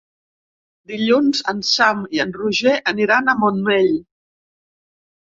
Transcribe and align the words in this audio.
Dilluns 0.91 1.41
en 1.51 1.59
Sam 1.71 1.99
i 2.17 2.21
en 2.23 2.33
Roger 2.37 2.73
aniran 2.93 3.29
al 3.33 3.37
Montmell. 3.43 3.93